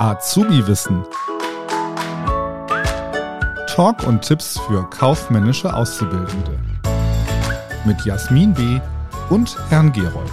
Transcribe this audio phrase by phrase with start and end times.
[0.00, 1.04] Azubi-Wissen.
[3.66, 6.58] Talk und Tipps für kaufmännische Auszubildende.
[7.84, 8.80] Mit Jasmin B.
[9.28, 10.32] und Herrn Gerold.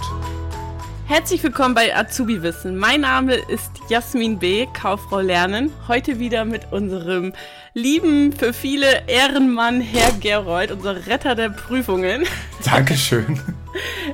[1.04, 2.78] Herzlich willkommen bei Azubi Wissen.
[2.78, 5.70] Mein Name ist Jasmin B., Kauffrau Lernen.
[5.86, 7.34] Heute wieder mit unserem
[7.74, 12.24] lieben, für viele Ehrenmann Herr Gerold, unser Retter der Prüfungen.
[12.64, 13.38] Dankeschön.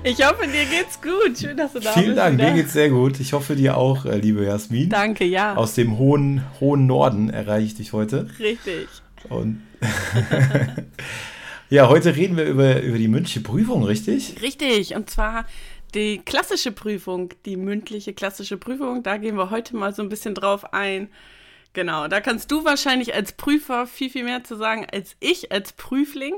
[0.03, 1.39] Ich hoffe, dir geht's gut.
[1.39, 2.19] Schön, dass du da Vielen bist.
[2.19, 2.51] Dank, wieder.
[2.51, 3.21] mir geht's sehr gut.
[3.21, 4.89] Ich hoffe dir auch, äh, liebe Jasmin.
[4.89, 5.55] Danke, ja.
[5.57, 8.29] Aus dem hohen, hohen Norden erreiche ich dich heute.
[8.39, 8.89] Richtig.
[9.29, 9.63] Und
[11.71, 14.43] ja, heute reden wir über, über die mündliche Prüfung, richtig?
[14.43, 14.95] Richtig.
[14.95, 15.47] Und zwar
[15.95, 19.03] die klassische Prüfung, die mündliche klassische Prüfung.
[19.03, 21.09] Da gehen wir heute mal so ein bisschen drauf ein.
[21.73, 25.73] Genau, da kannst du wahrscheinlich als Prüfer viel, viel mehr zu sagen als ich als
[25.73, 26.35] Prüfling.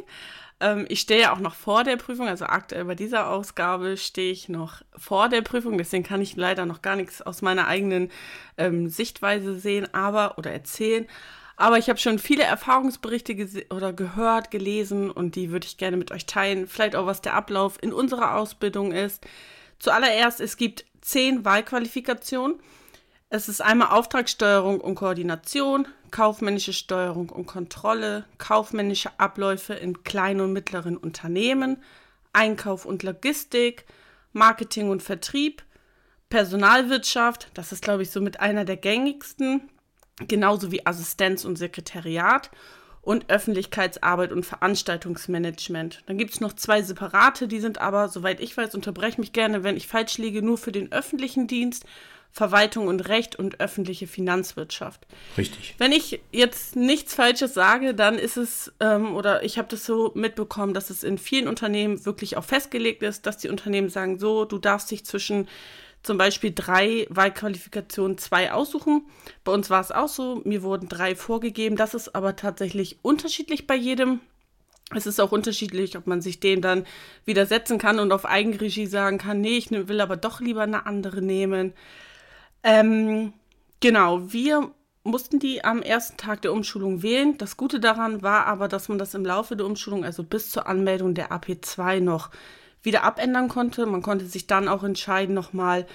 [0.61, 4.33] Ähm, ich stehe ja auch noch vor der Prüfung, also aktuell bei dieser Ausgabe stehe
[4.33, 8.11] ich noch vor der Prüfung, deswegen kann ich leider noch gar nichts aus meiner eigenen
[8.57, 11.07] ähm, Sichtweise sehen, aber oder erzählen.
[11.59, 16.11] Aber ich habe schon viele Erfahrungsberichte oder gehört, gelesen und die würde ich gerne mit
[16.11, 16.67] euch teilen.
[16.67, 19.27] Vielleicht auch, was der Ablauf in unserer Ausbildung ist.
[19.79, 22.61] Zuallererst, es gibt zehn Wahlqualifikationen.
[23.31, 30.53] Es ist einmal Auftragssteuerung und Koordination, kaufmännische Steuerung und Kontrolle, kaufmännische Abläufe in kleinen und
[30.53, 31.83] mittleren Unternehmen,
[32.33, 33.87] Einkauf und Logistik,
[34.33, 35.63] Marketing und Vertrieb,
[36.29, 39.69] Personalwirtschaft, das ist, glaube ich, somit einer der gängigsten,
[40.29, 42.51] genauso wie Assistenz und Sekretariat
[43.01, 46.03] und Öffentlichkeitsarbeit und Veranstaltungsmanagement.
[46.07, 49.63] Dann gibt es noch zwei separate, die sind aber, soweit ich weiß, unterbreche mich gerne,
[49.63, 51.85] wenn ich falsch liege, nur für den öffentlichen Dienst,
[52.37, 55.07] Verwaltung und Recht und öffentliche Finanzwirtschaft.
[55.39, 55.75] Richtig.
[55.79, 60.13] Wenn ich jetzt nichts Falsches sage, dann ist es, ähm, oder ich habe das so
[60.15, 64.45] mitbekommen, dass es in vielen Unternehmen wirklich auch festgelegt ist, dass die Unternehmen sagen, so,
[64.45, 65.49] du darfst dich zwischen
[66.03, 69.07] zum Beispiel drei Wahlqualifikationen zwei aussuchen.
[69.43, 71.77] Bei uns war es auch so, mir wurden drei vorgegeben.
[71.77, 74.21] Das ist aber tatsächlich unterschiedlich bei jedem.
[74.95, 76.85] Es ist auch unterschiedlich, ob man sich dem dann
[77.25, 81.23] widersetzen kann und auf Eigenregie sagen kann, nee, ich will aber doch lieber eine andere
[81.23, 81.73] nehmen.
[82.67, 83.33] Ähm,
[83.79, 84.73] genau, wir
[85.05, 87.39] mussten die am ersten Tag der Umschulung wählen.
[87.39, 90.67] Das Gute daran war aber, dass man das im Laufe der Umschulung, also bis zur
[90.67, 92.31] Anmeldung der AP2 noch
[92.83, 93.87] wieder abändern konnte.
[93.87, 95.87] Man konnte sich dann auch entscheiden nochmal,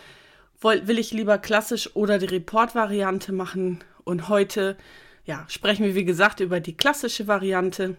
[0.62, 3.84] will, ich lieber klassisch oder die Report-Variante machen.
[4.06, 4.78] Und heute,
[5.26, 7.98] ja, sprechen wir wie gesagt über die klassische Variante.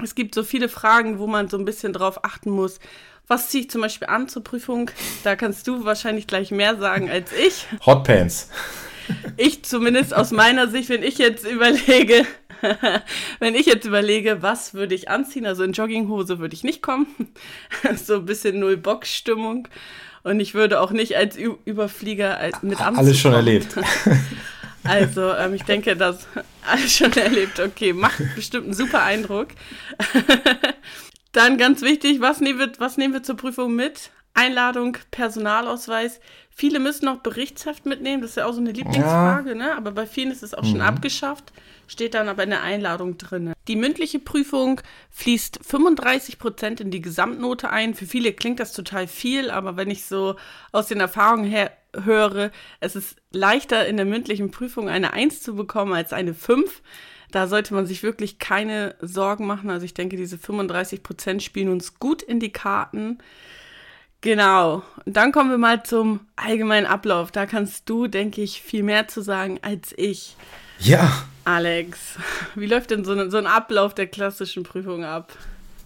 [0.00, 2.78] Es gibt so viele Fragen, wo man so ein bisschen drauf achten muss.
[3.28, 4.90] Was ziehe ich zum Beispiel an zur Prüfung?
[5.24, 7.66] Da kannst du wahrscheinlich gleich mehr sagen als ich.
[7.84, 8.50] Hotpants.
[9.36, 12.24] Ich zumindest aus meiner Sicht, wenn ich jetzt überlege,
[13.40, 17.06] wenn ich jetzt überlege, was würde ich anziehen, also in Jogginghose würde ich nicht kommen.
[17.96, 19.68] so ein bisschen Null-Bock-Stimmung.
[20.22, 23.74] Und ich würde auch nicht als Ü Überflieger als- mit Anzug Alles schon erlebt.
[24.88, 26.28] Also, ähm, ich denke, das
[26.64, 27.58] alles schon erlebt.
[27.58, 29.48] Okay, macht bestimmt einen super Eindruck.
[31.36, 34.10] Dann ganz wichtig, was nehmen, wir, was nehmen wir zur Prüfung mit?
[34.32, 36.18] Einladung, Personalausweis.
[36.48, 38.22] Viele müssen noch Berichtsheft mitnehmen.
[38.22, 39.76] Das ist ja auch so eine Lieblingsfrage, ne?
[39.76, 41.52] Aber bei vielen ist es auch schon abgeschafft.
[41.88, 43.52] Steht dann aber in der Einladung drin.
[43.68, 44.80] Die mündliche Prüfung
[45.10, 47.92] fließt 35% in die Gesamtnote ein.
[47.92, 50.36] Für viele klingt das total viel, aber wenn ich so
[50.72, 51.70] aus den Erfahrungen her
[52.04, 56.82] höre, es ist leichter in der mündlichen Prüfung eine 1 zu bekommen als eine 5.
[57.32, 59.68] Da sollte man sich wirklich keine Sorgen machen.
[59.70, 63.18] Also ich denke, diese 35% spielen uns gut in die Karten.
[64.20, 64.82] Genau.
[65.04, 67.30] Und dann kommen wir mal zum allgemeinen Ablauf.
[67.30, 70.36] Da kannst du, denke ich, viel mehr zu sagen als ich.
[70.78, 72.16] Ja, Alex,
[72.54, 75.32] wie läuft denn so, ein- so ein Ablauf der klassischen Prüfung ab?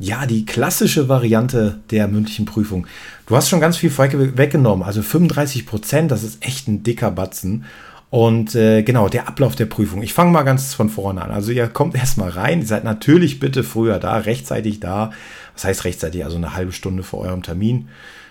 [0.03, 2.87] Ja, die klassische Variante der mündlichen Prüfung.
[3.27, 4.83] Du hast schon ganz viel weggenommen.
[4.83, 7.67] Also 35 Prozent, das ist echt ein dicker Batzen.
[8.09, 10.03] Und äh, genau, der Ablauf der Prüfung.
[10.03, 11.31] Ich fange mal ganz von vorne an.
[11.31, 15.11] Also ihr kommt erstmal rein, ihr seid natürlich bitte früher da, rechtzeitig da.
[15.53, 16.25] Was heißt rechtzeitig?
[16.25, 17.89] Also eine halbe Stunde vor eurem Termin.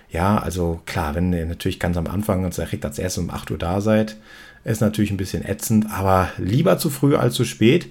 [0.10, 3.52] Ja, also klar, wenn ihr natürlich ganz am Anfang und direkt als erstes um 8
[3.52, 4.18] Uhr da seid,
[4.64, 7.90] ist natürlich ein bisschen ätzend, aber lieber zu früh als zu spät.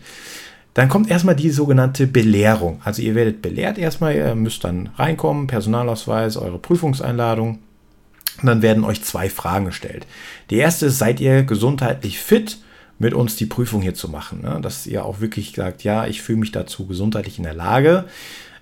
[0.79, 2.81] Dann kommt erstmal die sogenannte Belehrung.
[2.85, 7.59] Also ihr werdet belehrt erstmal, ihr müsst dann reinkommen, Personalausweis, eure Prüfungseinladung.
[8.41, 10.07] Und dann werden euch zwei Fragen gestellt.
[10.51, 12.59] Die erste ist, seid ihr gesundheitlich fit,
[13.01, 14.43] mit uns die Prüfung hier zu machen?
[14.43, 14.61] Ne?
[14.63, 18.05] Dass ihr auch wirklich sagt, ja, ich fühle mich dazu gesundheitlich in der Lage.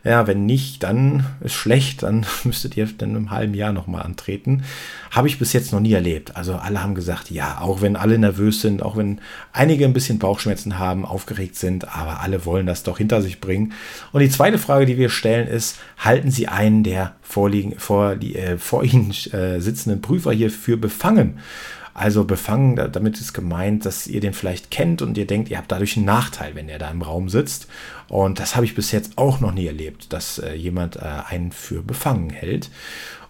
[0.06, 4.62] Ja, wenn nicht, dann ist schlecht, dann müsstet ihr dann im halben Jahr nochmal antreten.
[5.11, 6.37] Habe ich bis jetzt noch nie erlebt.
[6.37, 9.20] Also alle haben gesagt, ja, auch wenn alle nervös sind, auch wenn
[9.53, 13.73] einige ein bisschen Bauchschmerzen haben, aufgeregt sind, aber alle wollen das doch hinter sich bringen.
[14.12, 18.37] Und die zweite Frage, die wir stellen, ist, halten Sie einen der vorliegen, vor, die,
[18.37, 21.41] äh, vor Ihnen äh, sitzenden Prüfer hier für befangen?
[21.98, 25.72] Also befangen, damit ist gemeint, dass ihr den vielleicht kennt und ihr denkt, ihr habt
[25.72, 27.69] dadurch einen Nachteil, wenn er da im Raum sitzt.
[28.08, 31.52] Und das habe ich bis jetzt auch noch nie erlebt, dass äh, jemand äh, einen
[31.52, 32.69] für befangen hält.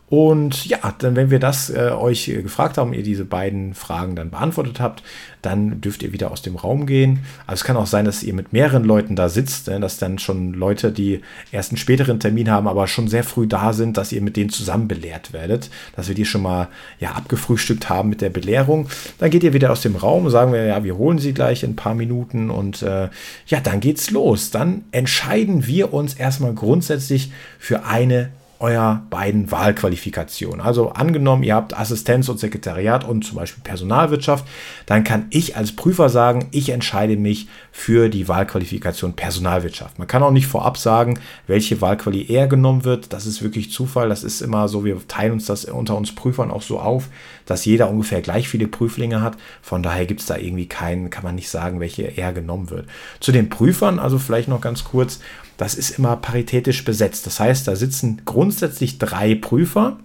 [0.09, 4.31] Und ja, dann, wenn wir das äh, euch gefragt haben, ihr diese beiden Fragen dann
[4.31, 5.03] beantwortet habt,
[5.43, 7.25] dann dürft ihr wieder aus dem Raum gehen.
[7.47, 10.21] Also es kann auch sein, dass ihr mit mehreren Leuten da sitzt, ne, dass dann
[10.21, 14.13] schon Leute, die erst einen späteren Termin haben, aber schon sehr früh da sind, dass
[14.13, 16.69] ihr mit denen zusammen belehrt werdet, dass wir die schon mal
[17.01, 18.89] ja abgefrühstückt haben mit der Belehrung.
[19.19, 21.71] Dann geht ihr wieder aus dem Raum, sagen wir, ja, wir holen sie gleich in
[21.71, 23.09] ein paar Minuten und äh,
[23.47, 24.53] ja, dann geht's los.
[24.53, 30.61] Dann entscheiden wir uns erstmal grundsätzlich für eine euer beiden Wahlqualifikationen.
[30.61, 34.47] Also angenommen, ihr habt Assistenz und Sekretariat und zum Beispiel Personalwirtschaft,
[34.87, 39.99] dann kann ich als Prüfer sagen, ich entscheide mich für die Wahlqualifikation Personalwirtschaft.
[39.99, 43.13] Man kann auch nicht vorab sagen, welche Wahlquali eher genommen wird.
[43.13, 44.09] Das ist wirklich Zufall.
[44.09, 47.09] Das ist immer so, wir teilen uns das unter uns Prüfern auch so auf,
[47.45, 49.37] dass jeder ungefähr gleich viele Prüflinge hat.
[49.63, 52.87] Von daher gibt es da irgendwie keinen, kann man nicht sagen, welche eher genommen wird.
[53.21, 55.21] Zu den Prüfern, also vielleicht noch ganz kurz,
[55.57, 57.27] das ist immer paritätisch besetzt.
[57.27, 59.99] Das heißt, da sitzen grundsätzlich drei Prüfer,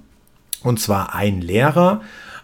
[0.64, 2.02] und zwar ein Lehrer,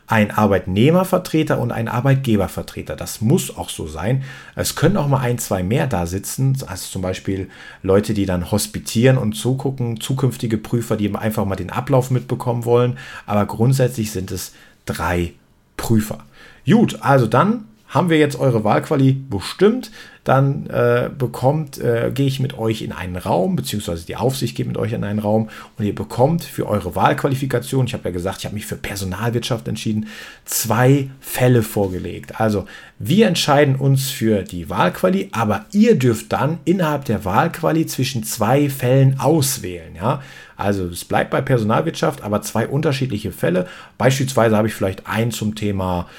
[0.07, 2.95] ein Arbeitnehmervertreter und ein Arbeitgebervertreter.
[2.95, 4.24] Das muss auch so sein.
[4.56, 7.50] Es können auch mal ein, zwei mehr da sitzen, also zum Beispiel
[7.83, 12.98] Leute, die dann hospitieren und zugucken, zukünftige Prüfer, die einfach mal den Ablauf mitbekommen wollen.
[13.25, 14.54] Aber grundsätzlich sind es
[14.86, 15.33] drei
[15.75, 16.19] Prüfer.
[16.65, 19.91] Gut, also dann haben wir jetzt eure Wahlquali bestimmt,
[20.27, 24.67] dann äh, bekommt, äh, gehe ich mit euch in einen Raum, beziehungsweise die Aufsicht geht
[24.67, 28.39] mit euch in einen Raum und ihr bekommt für eure Wahlqualifikation, ich habe ja gesagt,
[28.39, 30.07] ich habe mich für Personalwirtschaft entschieden,
[30.43, 32.41] zwei Fälle vorgelegt.
[32.41, 32.65] Also
[32.99, 38.69] wir entscheiden uns für die Wahlquali, aber ihr dürft dann innerhalb der Wahlquali zwischen zwei
[38.69, 39.95] Fällen auswählen.
[39.95, 40.21] Ja?
[40.57, 43.65] Also es bleibt bei Personalwirtschaft, aber zwei unterschiedliche Fälle.
[43.97, 46.09] Beispielsweise habe ich vielleicht einen zum Thema,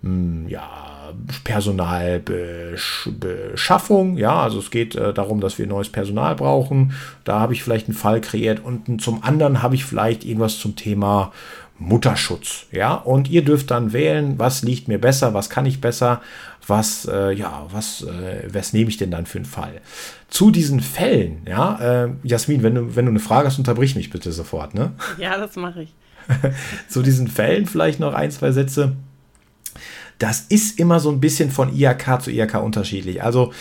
[0.00, 0.87] mh, hm, ja,
[1.44, 4.16] Personalbeschaffung.
[4.16, 6.92] Ja, also es geht äh, darum, dass wir neues Personal brauchen.
[7.24, 10.76] Da habe ich vielleicht einen Fall kreiert und zum anderen habe ich vielleicht irgendwas zum
[10.76, 11.32] Thema
[11.78, 12.66] Mutterschutz.
[12.72, 16.20] Ja, und ihr dürft dann wählen, was liegt mir besser, was kann ich besser,
[16.66, 19.80] was, äh, ja, was, äh, was nehme ich denn dann für einen Fall?
[20.28, 24.10] Zu diesen Fällen, ja, äh, Jasmin, wenn du, wenn du eine Frage hast, unterbrich mich
[24.10, 24.92] bitte sofort, ne?
[25.18, 25.94] Ja, das mache ich.
[26.88, 28.96] Zu diesen Fällen vielleicht noch ein, zwei Sätze.
[30.18, 33.22] Das ist immer so ein bisschen von IHK zu IHK unterschiedlich.
[33.22, 33.52] Also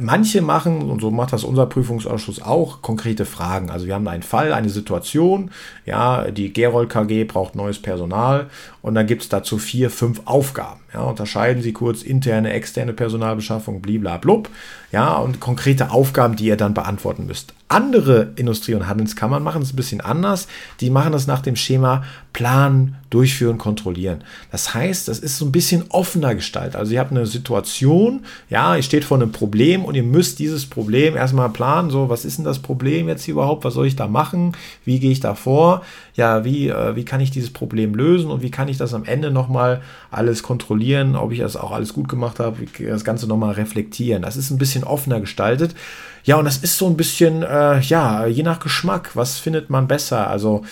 [0.00, 3.70] Manche machen, und so macht das unser Prüfungsausschuss auch, konkrete Fragen.
[3.70, 5.50] Also wir haben einen Fall, eine Situation,
[5.86, 8.48] ja, die Gerold KG braucht neues Personal
[8.82, 10.80] und dann gibt es dazu vier, fünf Aufgaben.
[10.92, 14.50] Ja, unterscheiden Sie kurz interne, externe Personalbeschaffung, bliblablub,
[14.92, 17.54] ja, und konkrete Aufgaben, die ihr dann beantworten müsst.
[17.68, 20.48] Andere Industrie- und Handelskammern machen es ein bisschen anders.
[20.80, 24.24] Die machen das nach dem Schema planen, durchführen, kontrollieren.
[24.50, 26.76] Das heißt, das ist so ein bisschen offener gestaltet.
[26.76, 30.66] Also ihr habt eine Situation, ja, ihr steht vor einem Problem und ihr müsst dieses
[30.66, 31.90] Problem erstmal planen.
[31.90, 33.64] So, was ist denn das Problem jetzt überhaupt?
[33.64, 34.52] Was soll ich da machen?
[34.84, 35.82] Wie gehe ich da vor?
[36.18, 39.04] Ja, wie, äh, wie kann ich dieses Problem lösen und wie kann ich das am
[39.04, 43.54] Ende nochmal alles kontrollieren, ob ich das auch alles gut gemacht habe, das Ganze nochmal
[43.54, 44.22] reflektieren.
[44.22, 45.76] Das ist ein bisschen offener gestaltet.
[46.24, 49.86] Ja, und das ist so ein bisschen, äh, ja, je nach Geschmack, was findet man
[49.86, 50.28] besser?
[50.28, 50.64] Also,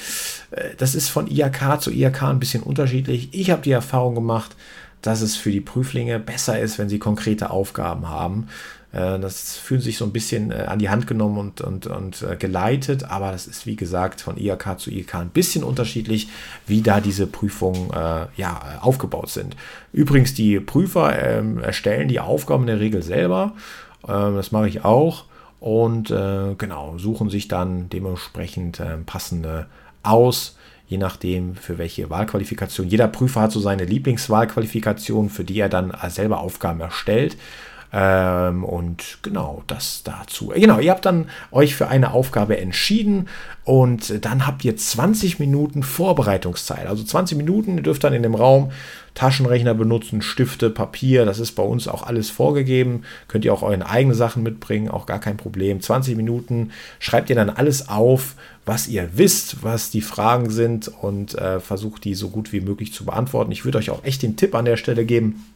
[0.51, 3.29] äh, das ist von IAK zu IAK ein bisschen unterschiedlich.
[3.31, 4.57] Ich habe die Erfahrung gemacht,
[5.01, 8.49] dass es für die Prüflinge besser ist, wenn sie konkrete Aufgaben haben.
[8.97, 12.23] Äh, das fühlt sich so ein bisschen äh, an die Hand genommen und, und, und
[12.23, 16.29] äh, geleitet, aber das ist wie gesagt von IAK zu IAK ein bisschen unterschiedlich,
[16.67, 19.55] wie da diese Prüfungen äh, ja, aufgebaut sind.
[19.93, 23.53] Übrigens, die Prüfer ähm, erstellen die Aufgaben in der Regel selber.
[24.09, 25.25] Ähm, das mache ich auch
[25.61, 29.67] und äh, genau, suchen sich dann dementsprechend äh, passende
[30.03, 30.57] aus,
[30.89, 32.89] je nachdem für welche Wahlqualifikation.
[32.89, 37.37] Jeder Prüfer hat so seine Lieblingswahlqualifikation, für die er dann selber Aufgaben erstellt.
[37.99, 40.53] Ähm, und genau, das dazu.
[40.55, 43.31] Genau, ihr habt dann euch für eine Aufgabe entschieden
[43.65, 46.89] und dann habt ihr 20 Minuten Vorbereitungszeit.
[46.89, 48.71] Also 20 Minuten, ihr dürft dann in dem Raum
[49.15, 53.05] Taschenrechner benutzen, Stifte, Papier, das ist bei uns auch alles vorgegeben.
[53.29, 55.81] Könnt ihr auch eure eigenen Sachen mitbringen, auch gar kein Problem.
[55.81, 58.35] 20 Minuten schreibt ihr dann alles auf,
[58.67, 62.93] was ihr wisst, was die Fragen sind und äh, versucht die so gut wie möglich
[62.93, 63.53] zu beantworten.
[63.53, 65.47] Ich würde euch auch echt den Tipp an der Stelle geben,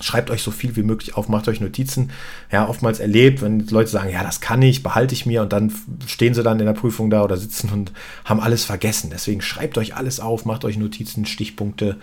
[0.00, 2.10] Schreibt euch so viel wie möglich auf, macht euch Notizen.
[2.50, 5.72] Ja, oftmals erlebt, wenn Leute sagen, ja, das kann ich, behalte ich mir und dann
[6.06, 7.92] stehen sie dann in der Prüfung da oder sitzen und
[8.24, 9.10] haben alles vergessen.
[9.12, 11.96] Deswegen schreibt euch alles auf, macht euch Notizen, Stichpunkte.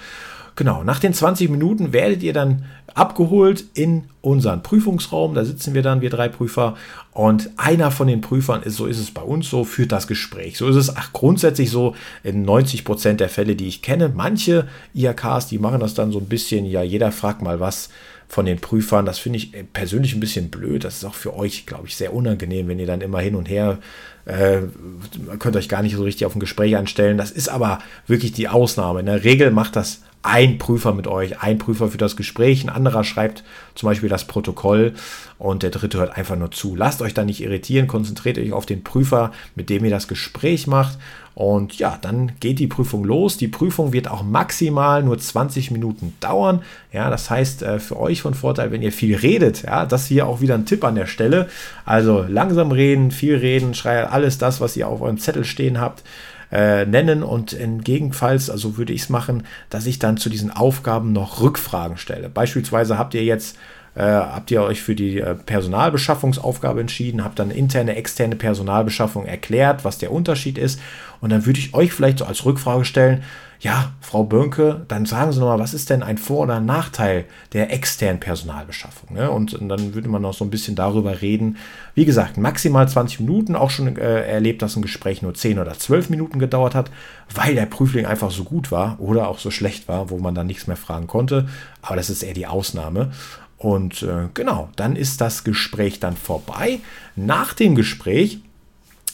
[0.58, 5.34] Genau, nach den 20 Minuten werdet ihr dann abgeholt in unseren Prüfungsraum.
[5.34, 6.76] Da sitzen wir dann, wir drei Prüfer.
[7.12, 10.58] Und einer von den Prüfern ist, so ist es bei uns so, führt das Gespräch.
[10.58, 14.12] So ist es ach, grundsätzlich so in 90 Prozent der Fälle, die ich kenne.
[14.14, 17.90] Manche IHKs, die machen das dann so ein bisschen, ja, jeder fragt mal was
[18.28, 19.06] von den Prüfern.
[19.06, 20.84] Das finde ich persönlich ein bisschen blöd.
[20.84, 23.48] Das ist auch für euch, glaube ich, sehr unangenehm, wenn ihr dann immer hin und
[23.48, 23.78] her
[24.26, 24.64] äh,
[25.40, 27.18] könnt euch gar nicht so richtig auf ein Gespräch anstellen.
[27.18, 29.00] Das ist aber wirklich die Ausnahme.
[29.00, 32.70] In der Regel macht das ein Prüfer mit euch, ein Prüfer für das Gespräch, ein
[32.70, 33.44] anderer schreibt
[33.76, 34.94] zum Beispiel das Protokoll
[35.40, 36.76] und der dritte hört einfach nur zu.
[36.76, 40.68] Lasst euch da nicht irritieren, konzentriert euch auf den Prüfer, mit dem ihr das Gespräch
[40.68, 40.98] macht
[41.38, 43.38] und ja, dann geht die Prüfung los.
[43.38, 46.64] Die Prüfung wird auch maximal nur 20 Minuten dauern.
[46.92, 49.62] Ja, das heißt äh, für euch von Vorteil, wenn ihr viel redet.
[49.62, 51.48] Ja, das hier auch wieder ein Tipp an der Stelle.
[51.86, 56.02] Also langsam reden, viel reden, schreibt alles das, was ihr auf eurem Zettel stehen habt.
[56.52, 61.12] Äh, nennen und entgegenfalls, also würde ich es machen, dass ich dann zu diesen Aufgaben
[61.12, 62.30] noch Rückfragen stelle.
[62.30, 63.58] Beispielsweise habt ihr jetzt
[63.98, 69.84] äh, habt ihr euch für die äh, Personalbeschaffungsaufgabe entschieden, habt dann interne, externe Personalbeschaffung erklärt,
[69.86, 70.80] was der Unterschied ist.
[71.20, 73.24] Und dann würde ich euch vielleicht so als Rückfrage stellen,
[73.60, 77.74] ja, Frau Bönke, dann sagen Sie nochmal, was ist denn ein Vor- oder Nachteil der
[77.74, 79.16] externen Personalbeschaffung?
[79.16, 79.32] Ne?
[79.32, 81.58] Und, und, dann würde man noch so ein bisschen darüber reden.
[81.96, 85.74] Wie gesagt, maximal 20 Minuten, auch schon äh, erlebt, dass ein Gespräch nur 10 oder
[85.74, 86.92] 12 Minuten gedauert hat,
[87.34, 90.46] weil der Prüfling einfach so gut war oder auch so schlecht war, wo man dann
[90.46, 91.48] nichts mehr fragen konnte.
[91.82, 93.12] Aber das ist eher die Ausnahme.
[93.58, 96.80] Und äh, genau, dann ist das Gespräch dann vorbei.
[97.16, 98.40] Nach dem Gespräch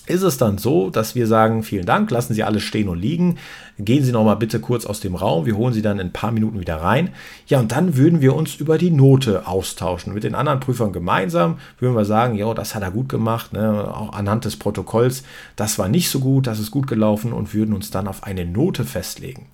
[0.06, 3.38] ist es dann so, dass wir sagen, vielen Dank, lassen Sie alles stehen und liegen,
[3.80, 6.14] gehen Sie noch mal bitte kurz aus dem Raum, wir holen Sie dann in ein
[6.14, 7.12] paar Minuten wieder rein.
[7.48, 10.14] Ja, und dann würden wir uns über die Note austauschen.
[10.14, 13.96] Mit den anderen Prüfern gemeinsam würden wir sagen, ja, das hat er gut gemacht, ne?
[13.96, 15.24] auch anhand des Protokolls,
[15.56, 18.46] das war nicht so gut, das ist gut gelaufen und würden uns dann auf eine
[18.46, 19.46] Note festlegen.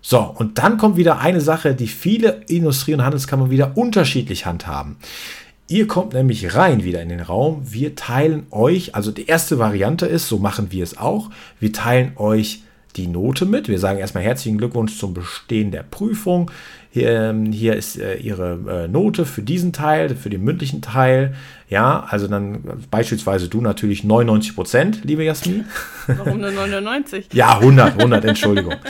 [0.00, 4.96] So, und dann kommt wieder eine Sache, die viele Industrie- und Handelskammern wieder unterschiedlich handhaben.
[5.68, 7.62] Ihr kommt nämlich rein wieder in den Raum.
[7.64, 12.12] Wir teilen euch, also die erste Variante ist, so machen wir es auch, wir teilen
[12.16, 12.62] euch
[12.96, 13.68] die Note mit.
[13.68, 16.50] Wir sagen erstmal herzlichen Glückwunsch zum Bestehen der Prüfung.
[16.90, 21.34] Hier, ähm, hier ist äh, Ihre äh, Note für diesen Teil, für den mündlichen Teil.
[21.68, 25.66] Ja, also dann beispielsweise du natürlich 99 Prozent, liebe Jasmin.
[26.06, 27.26] Warum nur 99?
[27.32, 28.76] ja, 100, 100, Entschuldigung.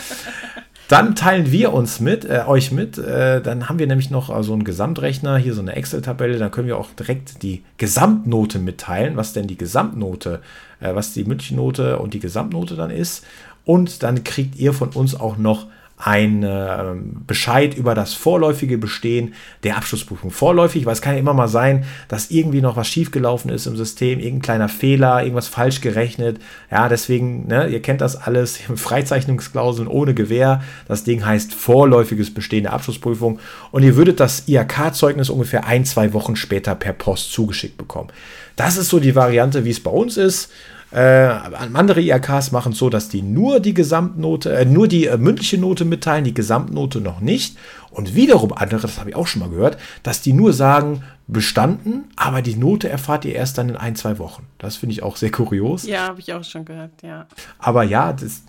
[0.89, 2.97] Dann teilen wir uns mit, äh, euch mit.
[2.97, 6.39] Äh, dann haben wir nämlich noch äh, so einen Gesamtrechner, hier so eine Excel-Tabelle.
[6.39, 10.41] Dann können wir auch direkt die Gesamtnote mitteilen, was denn die Gesamtnote,
[10.81, 13.25] äh, was die Mündchennote und die Gesamtnote dann ist.
[13.65, 15.67] Und dann kriegt ihr von uns auch noch
[15.99, 16.95] ein äh,
[17.27, 19.35] Bescheid über das vorläufige Bestehen
[19.65, 20.31] der Abschlussprüfung.
[20.31, 23.77] Vorläufig, weil es kann ja immer mal sein, dass irgendwie noch was schiefgelaufen ist im
[23.77, 26.39] System, irgendein kleiner Fehler, irgendwas falsch gerechnet.
[26.71, 30.63] Ja, deswegen, ne, ihr kennt das alles, Freizeichnungsklauseln ohne Gewähr.
[30.87, 33.39] Das Ding heißt vorläufiges Bestehen der Abschlussprüfung
[33.71, 38.11] und ihr würdet das IHK-Zeugnis ungefähr ein, zwei Wochen später per Post zugeschickt bekommen.
[38.55, 40.51] Das ist so die Variante, wie es bei uns ist.
[40.93, 41.27] Äh,
[41.75, 45.59] andere IHKs machen es so, dass die nur die Gesamtnote, äh, nur die äh, mündliche
[45.59, 47.59] Note mitteilen, die Gesamtnote noch nicht.
[47.91, 52.05] Und wiederum andere, das habe ich auch schon mal gehört, dass die nur sagen, bestanden,
[52.15, 54.47] aber die Note erfahrt ihr erst dann in ein, zwei Wochen.
[54.59, 55.85] Das finde ich auch sehr kurios.
[55.85, 57.27] Ja, habe ich auch schon gehört, ja.
[57.59, 58.43] Aber ja, das,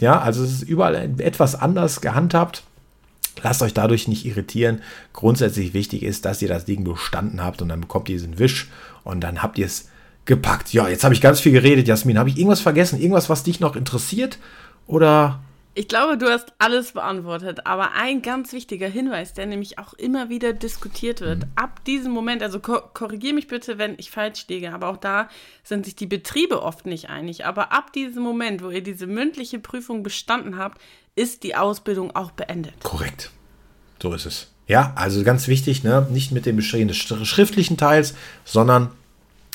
[0.00, 2.62] ja, also es ist überall etwas anders gehandhabt.
[3.42, 4.80] Lasst euch dadurch nicht irritieren.
[5.12, 8.68] Grundsätzlich wichtig ist, dass ihr das Ding bestanden habt und dann bekommt ihr diesen Wisch
[9.02, 9.88] und dann habt ihr es
[10.30, 10.72] gepackt.
[10.72, 12.16] Ja, jetzt habe ich ganz viel geredet, Jasmin.
[12.16, 13.00] Habe ich irgendwas vergessen?
[13.00, 14.38] Irgendwas, was dich noch interessiert?
[14.86, 15.40] Oder?
[15.74, 20.28] Ich glaube, du hast alles beantwortet, aber ein ganz wichtiger Hinweis, der nämlich auch immer
[20.28, 21.40] wieder diskutiert wird.
[21.40, 21.50] Mhm.
[21.56, 25.28] Ab diesem Moment, also ko korrigiere mich bitte, wenn ich falsch liege, aber auch da
[25.64, 27.44] sind sich die Betriebe oft nicht einig.
[27.44, 30.80] Aber ab diesem Moment, wo ihr diese mündliche Prüfung bestanden habt,
[31.16, 32.74] ist die Ausbildung auch beendet.
[32.84, 33.32] Korrekt.
[34.00, 34.46] So ist es.
[34.68, 36.06] Ja, also ganz wichtig, ne?
[36.10, 38.90] nicht mit dem Bestehen des schriftlichen Teils, sondern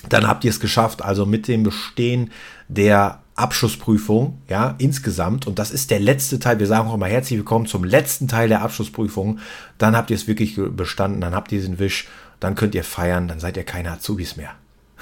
[0.10, 2.32] dann habt ihr es geschafft, also mit dem Bestehen
[2.68, 5.46] der Abschlussprüfung, ja, insgesamt.
[5.46, 6.60] Und das ist der letzte Teil.
[6.60, 9.40] Wir sagen auch immer herzlich willkommen zum letzten Teil der Abschlussprüfung.
[9.78, 12.08] Dann habt ihr es wirklich bestanden, dann habt ihr den Wisch,
[12.40, 14.52] dann könnt ihr feiern, dann seid ihr keine Azubis mehr.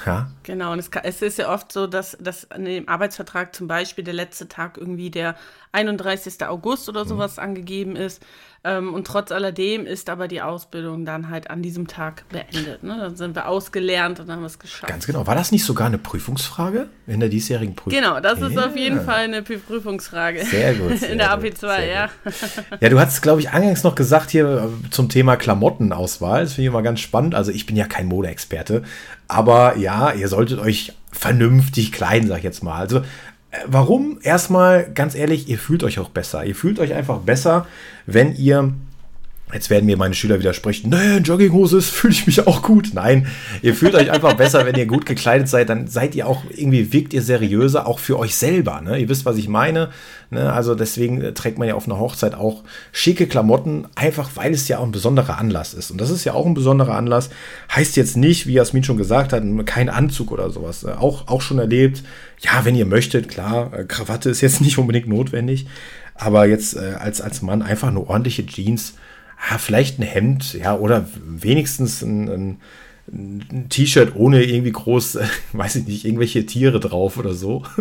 [0.05, 0.31] Ja.
[0.41, 4.03] Genau, und es, es, ist ja oft so, dass, dass in dem Arbeitsvertrag zum Beispiel
[4.03, 5.35] der letzte Tag irgendwie der
[5.71, 6.45] 31.
[6.45, 7.43] August oder sowas mhm.
[7.43, 8.21] angegeben ist.
[8.65, 12.81] Ähm, und trotz alledem ist aber die Ausbildung dann halt an diesem Tag beendet.
[12.81, 12.97] Ne?
[12.97, 14.87] Dann sind wir ausgelernt und haben es geschafft.
[14.87, 15.27] Ganz genau.
[15.27, 17.99] War das nicht sogar eine Prüfungsfrage in der diesjährigen Prüfung?
[17.99, 20.45] Genau, das ist auf jeden Fall eine Prüfungsfrage.
[20.45, 20.97] Sehr gut.
[20.99, 22.09] Sehr in der AP2, ja.
[22.79, 26.43] Ja, du hast, glaube ich, eingangs noch gesagt hier äh, zum Thema Klamottenauswahl.
[26.43, 27.35] Das finde ich immer ganz spannend.
[27.35, 28.83] Also ich bin ja kein Modeexperte,
[29.27, 32.79] aber ja, ihr solltet euch vernünftig kleiden, sag ich jetzt mal.
[32.79, 33.03] Also
[33.65, 34.19] warum?
[34.21, 36.45] Erstmal, ganz ehrlich, ihr fühlt euch auch besser.
[36.45, 37.67] Ihr fühlt euch einfach besser,
[38.05, 38.73] wenn ihr
[39.53, 42.91] Jetzt werden mir meine Schüler widersprechen, nee, in Jogginghose fühle ich mich auch gut.
[42.93, 43.27] Nein,
[43.61, 46.91] ihr fühlt euch einfach besser, wenn ihr gut gekleidet seid, dann seid ihr auch, irgendwie
[46.91, 48.81] wirkt ihr seriöser, auch für euch selber.
[48.81, 48.97] Ne?
[48.97, 49.89] Ihr wisst, was ich meine.
[50.31, 50.51] Ne?
[50.51, 54.67] Also deswegen äh, trägt man ja auf einer Hochzeit auch schicke Klamotten, einfach weil es
[54.67, 55.91] ja auch ein besonderer Anlass ist.
[55.91, 57.29] Und das ist ja auch ein besonderer Anlass.
[57.73, 60.83] Heißt jetzt nicht, wie Jasmin schon gesagt hat, kein Anzug oder sowas.
[60.83, 62.03] Äh, auch, auch schon erlebt,
[62.39, 65.67] ja, wenn ihr möchtet, klar, äh, Krawatte ist jetzt nicht unbedingt notwendig.
[66.15, 68.95] Aber jetzt äh, als, als Mann einfach eine ordentliche Jeans
[69.49, 72.61] ja, vielleicht ein Hemd, ja, oder wenigstens ein, ein,
[73.11, 75.19] ein T-Shirt ohne irgendwie groß,
[75.53, 77.63] weiß ich nicht, irgendwelche Tiere drauf oder so.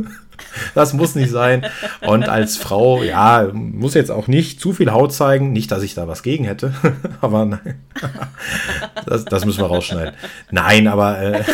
[0.74, 1.64] Das muss nicht sein.
[2.00, 5.52] Und als Frau, ja, muss jetzt auch nicht zu viel Haut zeigen.
[5.52, 6.74] Nicht, dass ich da was gegen hätte,
[7.20, 7.76] aber nein.
[9.06, 10.14] Das, das müssen wir rausschneiden.
[10.50, 11.44] Nein, aber äh,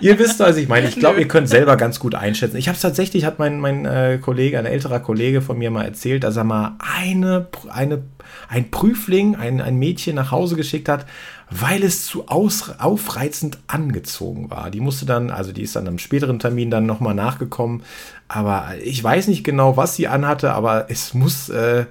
[0.00, 2.56] ihr wisst, also ich meine, ich glaube, ihr könnt selber ganz gut einschätzen.
[2.56, 5.84] Ich habe es tatsächlich, hat mein, mein äh, Kollege, ein älterer Kollege von mir mal
[5.84, 8.04] erzählt, dass er mal eine, eine,
[8.48, 11.04] ein Prüfling, ein, ein Mädchen nach Hause geschickt hat,
[11.50, 14.70] weil es zu aufreizend angezogen war.
[14.70, 17.82] Die musste dann, also die ist dann am späteren Termin dann nochmal nachgekommen,
[18.28, 21.86] aber ich weiß nicht genau, was sie anhatte, aber es muss, äh,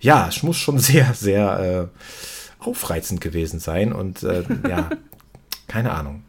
[0.00, 4.88] ja, es muss schon sehr, sehr äh, aufreizend gewesen sein und äh, ja,
[5.66, 6.22] keine Ahnung.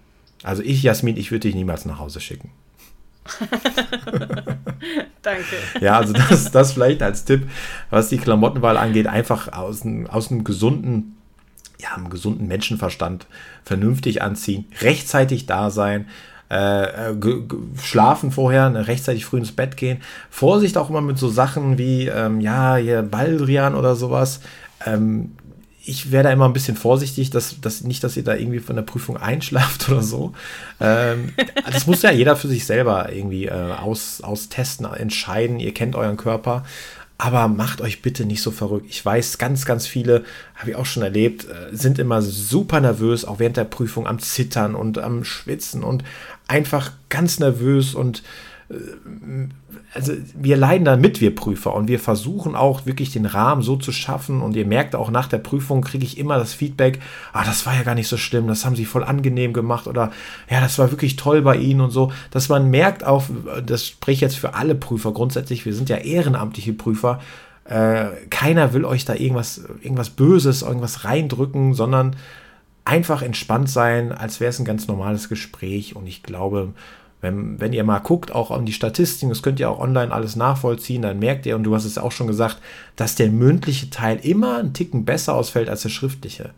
[0.44, 2.50] Also ich, Jasmin, ich würde dich niemals nach Hause schicken.
[5.22, 5.46] Danke.
[5.80, 7.48] Ja, also das, das vielleicht als Tipp,
[7.92, 11.21] was die Klamottenwahl angeht, einfach aus, aus einem gesunden
[11.82, 13.28] ja, einem gesunden Menschenverstand
[13.64, 16.08] vernünftig anziehen, rechtzeitig da sein,
[16.50, 17.14] äh,
[17.82, 20.02] schlafen vorher, ne, rechtzeitig früh ins Bett gehen.
[20.30, 24.42] Vorsicht auch immer mit so Sachen wie, ähm, ja, hier Baldrian oder sowas.
[24.86, 25.32] Ähm,
[25.84, 28.76] ich wäre da immer ein bisschen vorsichtig, dass, dass nicht, dass ihr da irgendwie von
[28.76, 30.34] der Prüfung einschlaft oder so.
[30.80, 31.34] Ähm,
[31.72, 35.60] das muss ja jeder für sich selber irgendwie äh, aus, austesten, entscheiden.
[35.60, 36.64] Ihr kennt euren Körper.
[37.24, 38.88] Aber macht euch bitte nicht so verrückt.
[38.90, 40.24] Ich weiß, ganz, ganz viele,
[40.56, 44.18] habe ich auch schon erlebt, äh, sind immer super nervös, auch während der Prüfung am
[44.18, 46.04] Zittern und am Schwitzen und
[46.48, 48.24] einfach ganz nervös und
[49.94, 53.76] also wir leiden da mit, wir Prüfer, und wir versuchen auch wirklich den Rahmen so
[53.76, 54.42] zu schaffen.
[54.42, 57.00] Und ihr merkt auch nach der Prüfung kriege ich immer das Feedback,
[57.34, 60.12] ah, das war ja gar nicht so schlimm, das haben sie voll angenehm gemacht oder
[60.50, 63.26] ja, das war wirklich toll bei ihnen und so, dass man merkt auch,
[63.66, 67.20] das spreche ich jetzt für alle Prüfer grundsätzlich, wir sind ja ehrenamtliche Prüfer,
[67.66, 72.16] äh, keiner will euch da irgendwas, irgendwas Böses, irgendwas reindrücken, sondern
[72.86, 75.96] einfach entspannt sein, als wäre es ein ganz normales Gespräch.
[75.96, 76.74] Und ich glaube,
[77.22, 80.36] wenn, wenn ihr mal guckt, auch an die Statistiken, das könnt ihr auch online alles
[80.36, 82.58] nachvollziehen, dann merkt ihr, und du hast es auch schon gesagt,
[82.96, 86.52] dass der mündliche Teil immer einen Ticken besser ausfällt als der schriftliche.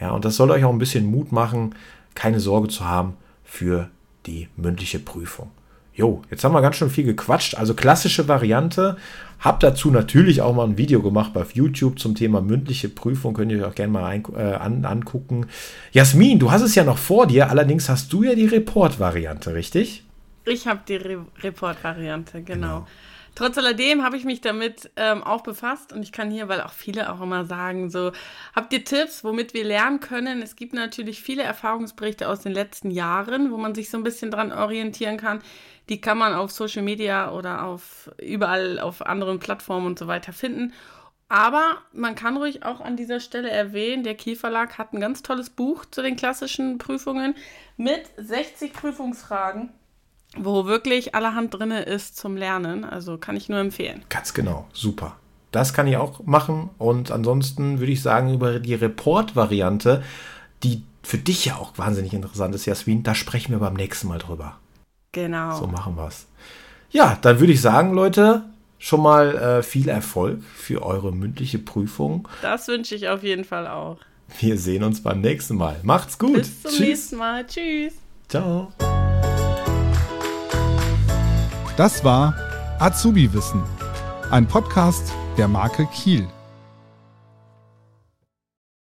[0.00, 1.74] Ja, und das soll euch auch ein bisschen Mut machen,
[2.14, 3.88] keine Sorge zu haben für
[4.26, 5.50] die mündliche Prüfung.
[5.96, 7.54] Jo, jetzt haben wir ganz schön viel gequatscht.
[7.54, 8.96] Also klassische Variante.
[9.38, 13.34] Hab dazu natürlich auch mal ein Video gemacht bei YouTube zum Thema mündliche Prüfung.
[13.34, 15.46] Könnt ihr euch auch gerne mal ein, äh, an, angucken.
[15.92, 17.48] Jasmin, du hast es ja noch vor dir.
[17.48, 20.03] Allerdings hast du ja die Report-Variante, richtig?
[20.44, 22.78] Ich habe die Re Report-Variante, genau.
[22.80, 22.86] genau.
[23.34, 26.72] Trotz alledem habe ich mich damit ähm, auch befasst und ich kann hier, weil auch
[26.72, 28.12] viele auch immer sagen, so,
[28.54, 30.40] habt ihr Tipps, womit wir lernen können?
[30.40, 34.30] Es gibt natürlich viele Erfahrungsberichte aus den letzten Jahren, wo man sich so ein bisschen
[34.30, 35.40] dran orientieren kann.
[35.88, 40.32] Die kann man auf Social Media oder auf überall auf anderen Plattformen und so weiter
[40.32, 40.72] finden.
[41.28, 45.22] Aber man kann ruhig auch an dieser Stelle erwähnen, der Kiel Verlag hat ein ganz
[45.22, 47.34] tolles Buch zu den klassischen Prüfungen
[47.76, 49.70] mit 60 Prüfungsfragen
[50.36, 52.84] wo wirklich allerhand drin ist zum Lernen.
[52.84, 54.02] Also kann ich nur empfehlen.
[54.08, 55.16] Ganz genau, super.
[55.52, 56.70] Das kann ich auch machen.
[56.78, 60.02] Und ansonsten würde ich sagen, über die Report-Variante,
[60.62, 64.18] die für dich ja auch wahnsinnig interessant ist, Jasmin, da sprechen wir beim nächsten Mal
[64.18, 64.58] drüber.
[65.12, 65.56] Genau.
[65.56, 66.26] So machen wir es.
[66.90, 68.42] Ja, dann würde ich sagen, Leute,
[68.78, 72.28] schon mal äh, viel Erfolg für eure mündliche Prüfung.
[72.42, 73.98] Das wünsche ich auf jeden Fall auch.
[74.38, 75.80] Wir sehen uns beim nächsten Mal.
[75.82, 76.34] Macht's gut.
[76.34, 76.80] Bis zum Tschüss.
[76.80, 77.46] nächsten Mal.
[77.46, 77.94] Tschüss.
[78.28, 78.72] Ciao.
[81.76, 82.34] Das war
[82.78, 83.60] Azubi Wissen,
[84.30, 86.28] ein Podcast der Marke Kiel.